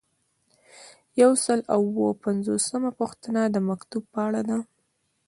[1.21, 4.57] یو سل او اووه پنځوسمه پوښتنه د مکتوب په اړه ده.